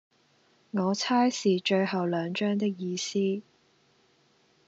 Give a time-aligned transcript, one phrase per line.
[0.71, 3.43] 我猜是最後兩張的意思